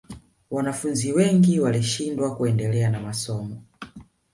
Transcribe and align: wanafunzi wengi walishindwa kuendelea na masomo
wanafunzi 0.51 1.13
wengi 1.13 1.59
walishindwa 1.59 2.35
kuendelea 2.35 2.89
na 2.89 2.99
masomo 2.99 3.61